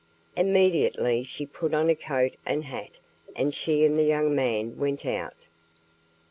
[0.35, 2.97] Immediately she put on a coat and hat
[3.35, 5.45] and she and the young man went out.